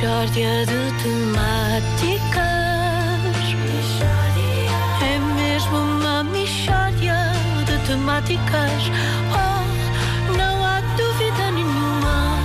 [0.00, 2.40] Mishória de temáticas.
[5.02, 7.16] É mesmo uma mishória
[7.66, 8.82] de temáticas.
[9.30, 12.38] Oh, não há dúvida nenhuma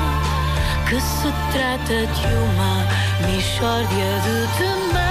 [0.89, 2.83] que se trata de uma
[3.25, 5.04] mishória de temáticas.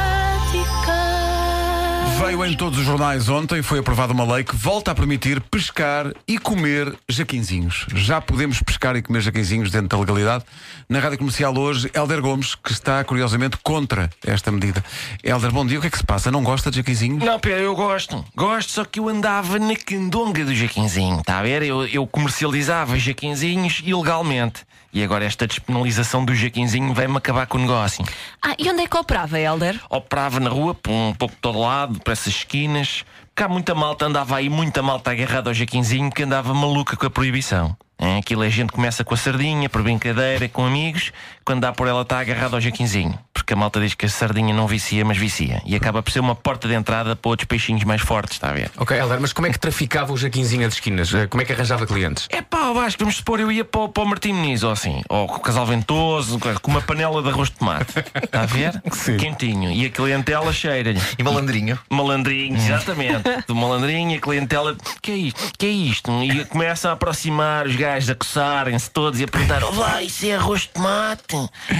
[2.18, 6.12] Veio em todos os jornais ontem, foi aprovada uma lei que volta a permitir pescar
[6.28, 7.86] e comer jaquinzinhos.
[7.92, 10.44] Já podemos pescar e comer jaquinzinhos dentro da legalidade.
[10.88, 14.84] Na rádio comercial hoje, Helder Gomes, que está curiosamente contra esta medida.
[15.24, 16.30] Helder, bom dia, o que é que se passa?
[16.30, 17.24] Não gosta de jaquinzinhos?
[17.24, 18.24] Não, Pedro, eu gosto.
[18.34, 21.62] Gosto, só que eu andava na candonga do Jaquinzinho, está a ver?
[21.62, 24.62] Eu, eu comercializava Jaquinzinhos ilegalmente.
[24.94, 28.04] E agora esta despenalização do Jaquinzinho vai-me acabar com o negócio.
[28.40, 29.80] Ah, e onde é que operava, Helder?
[29.90, 33.04] Operava na rua, por um pouco de todo lado, para essas esquinas.
[33.34, 37.10] Cá muita malta andava aí, muita malta agarrada ao Jaquinzinho que andava maluca com a
[37.10, 37.76] proibição.
[37.98, 41.12] É, aquilo a gente começa com a sardinha, por brincadeira, com amigos,
[41.44, 43.18] quando dá por ela está agarrado ao Jaquinzinho.
[43.44, 45.60] Porque a malta diz que a sardinha não vicia, mas vicia.
[45.66, 48.52] E acaba por ser uma porta de entrada para outros peixinhos mais fortes, está a
[48.54, 48.70] ver?
[48.78, 51.12] Ok, Helder, mas como é que traficava o Jaquinzinho das esquinas?
[51.12, 52.26] Eh, Como é que arranjava clientes?
[52.30, 55.02] É pá, Vasco, vamos supor, eu ia para, o- para o Martim Muniz ou assim,
[55.10, 57.92] ou com o Casal Ventoso, com uma panela de arroz de tomate.
[58.22, 58.80] Está a ver?
[58.92, 59.18] Sim.
[59.18, 59.70] Quentinho.
[59.70, 60.98] E a clientela cheira-lhe.
[61.18, 61.78] E malandrinho.
[61.90, 63.24] Malandrinho, exatamente.
[63.46, 65.52] Do malandrinho, a clientela, que é isto?
[65.58, 66.10] Que é isto?
[66.24, 70.24] E começam a aproximar os gajos a coçarem-se todos e a perguntar: oh, vai, isso
[70.24, 71.36] é arroz de tomate?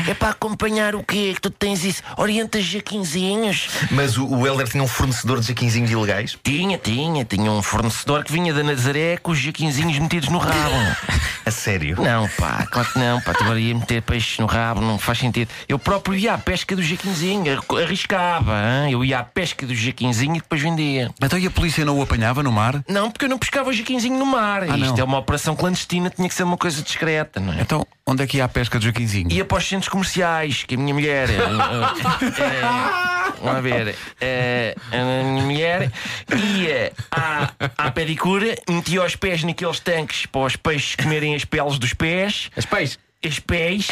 [0.07, 1.33] É para acompanhar o quê?
[1.35, 2.03] Que tu tens isso?
[2.17, 3.69] Orientas jaquinzinhos?
[3.91, 6.37] Mas o, o Helder tinha um fornecedor de jaquinzinhos ilegais?
[6.43, 10.75] Tinha, tinha, tinha um fornecedor que vinha da Nazaré com os jaquinzinhos metidos no rabo.
[11.47, 11.97] A sério?
[12.01, 13.35] Não, pá, claro que não, pá.
[13.35, 15.51] Tu agora ia meter peixe no rabo, não faz sentido.
[15.69, 18.55] Eu próprio ia à pesca do jaquinzinho, ar- arriscava,
[18.87, 18.93] hein?
[18.93, 21.11] eu ia à pesca do jaquinzinho e depois vendia.
[21.23, 22.83] Então e a polícia não o apanhava no mar?
[22.89, 24.63] Não, porque eu não pescava o jaquinzinho no mar.
[24.63, 24.99] Ah, Isto não.
[24.99, 27.61] é uma operação clandestina, tinha que ser uma coisa discreta, não é?
[27.61, 29.31] Então, onde é que ia a pesca do jaquinzinho?
[29.31, 31.29] Ia para os centros comerciais, que a minha mulher.
[32.41, 33.95] eh, eh, Vamos ver.
[34.21, 35.93] eh, a minha mulher
[36.33, 41.79] ia à, à pedicura, metia os pés naqueles tanques para os peixes comerem as peles
[41.79, 42.51] dos pés.
[42.57, 42.99] As peixes?
[43.27, 43.87] As pés,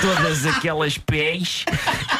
[0.00, 1.64] todas aquelas pés,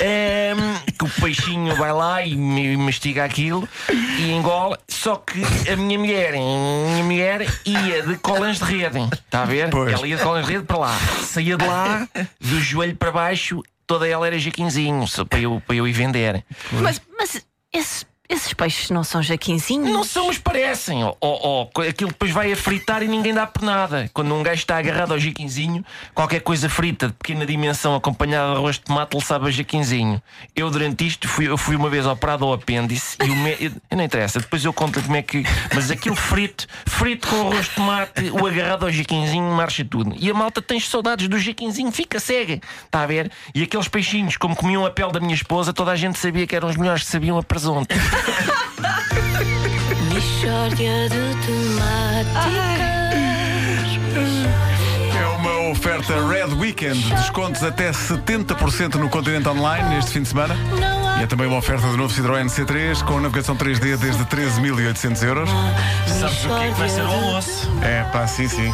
[0.00, 4.76] ehm, que o peixinho vai lá e me- mastiga aquilo e engole.
[4.86, 9.44] Só que a minha mulher, a minha mulher ia de colãs de rede, está a
[9.44, 9.70] ver?
[9.70, 9.92] Pois.
[9.92, 12.06] Ela ia de colãs de rede para lá, saía de lá,
[12.40, 16.44] do joelho para baixo, toda ela era jaquinzinho, só para eu, para eu ir vender.
[16.80, 19.90] Mas, mas esses, esses peixes não são jaquinzinhos?
[19.90, 21.02] Não são, mas parecem.
[21.04, 24.08] Ó, ó, ó, aquilo depois vai a fritar e ninguém dá por nada.
[24.14, 28.56] Quando um gajo está agarrado ao jaquinzinho, qualquer coisa frita de pequena dimensão acompanhada de
[28.58, 30.22] arroz de tomate, ele sabe a jaquinzinho.
[30.54, 33.56] Eu, durante isto, fui, eu fui uma vez operado ao apêndice e o me...
[33.60, 35.42] eu- não interessa, depois eu conto como é que.
[35.74, 40.14] Mas aquilo frito, frito com arroz de tomate, o agarrado ao jaquinzinho, marcha tudo.
[40.18, 42.60] E a malta tem saudades do jaquinzinho, fica cega.
[42.84, 43.30] Está a ver?
[43.54, 46.54] E aqueles peixinhos, como comiam a pele da minha esposa, toda a gente sabia que
[46.54, 47.94] eram os melhores que sabiam a presunto.
[50.12, 52.70] Mishória de temáticas.
[55.18, 60.56] É uma oferta Red Weekend, descontos até 70% no continente online neste fim de semana.
[61.18, 65.50] E é também uma oferta do novo Citroën C3 com navegação 3D desde 13.800 euros.
[66.06, 67.70] Sabes o que é que vai ser o almoço?
[67.82, 68.72] É pá, sim, sim.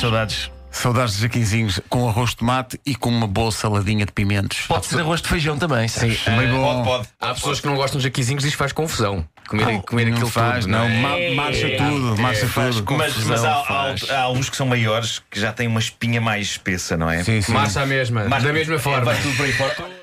[0.00, 0.50] Saudades.
[0.80, 4.60] Saudades de jaquinzinhos com arroz de tomate e com uma boa saladinha de pimentos.
[4.68, 6.22] Pode ser arroz de feijão também, sabes?
[6.24, 6.84] Também bom.
[6.84, 7.08] Pode.
[7.20, 9.26] Há pessoas que não gostam de jaquizinhos e que faz confusão.
[9.48, 11.00] Comer, comer não aquilo faz, tudo, não, é?
[11.00, 12.94] ma- marcha tudo, marcha tudo.
[12.96, 14.10] Mas, mas há, há- faz.
[14.10, 17.24] há alguns que são maiores que já têm uma espinha mais espessa, não é?
[17.24, 17.52] Sim, sim.
[17.52, 19.04] Marcha a mesma, Mas- da mesma é, forma.
[19.06, 19.97] Vai tudo para aí fora.